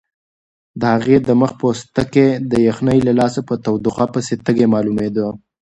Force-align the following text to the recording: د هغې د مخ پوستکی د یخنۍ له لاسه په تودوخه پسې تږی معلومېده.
د 0.79 0.81
هغې 0.93 1.17
د 1.27 1.29
مخ 1.41 1.51
پوستکی 1.59 2.27
د 2.51 2.53
یخنۍ 2.67 2.99
له 3.07 3.13
لاسه 3.19 3.39
په 3.47 3.53
تودوخه 3.63 4.05
پسې 4.13 4.33
تږی 4.45 4.65
معلومېده. 4.73 5.27